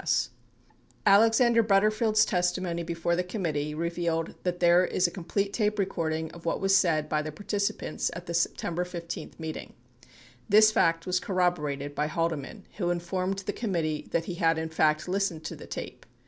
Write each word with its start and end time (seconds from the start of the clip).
38 0.03 0.29
Alexander 1.05 1.61
Butterfield's 1.61 2.25
testimony 2.25 2.81
before 2.81 3.15
the 3.15 3.23
committee 3.23 3.75
revealed 3.75 4.33
that 4.41 4.59
there 4.59 4.83
is 4.83 5.05
a 5.05 5.11
complete 5.11 5.53
tape 5.53 5.77
recording 5.77 6.31
of 6.31 6.43
what 6.43 6.59
was 6.59 6.75
said 6.75 7.07
by 7.07 7.21
the 7.21 7.31
participants 7.31 8.09
at 8.15 8.25
the 8.25 8.33
September 8.33 8.83
15 8.83 9.33
meeting. 9.37 9.73
39 10.09 10.15
This 10.49 10.71
fact 10.71 11.05
was 11.05 11.19
corroborated 11.19 11.93
by 11.93 12.07
Halde 12.07 12.35
man 12.39 12.63
who 12.77 12.89
informed 12.89 13.43
the 13.45 13.53
committee 13.53 14.07
that 14.09 14.25
he 14.25 14.33
had 14.33 14.57
in 14.57 14.69
fact 14.69 15.07
listened 15.07 15.43
to 15.43 15.55
the 15.55 15.67
tape. 15.67 16.03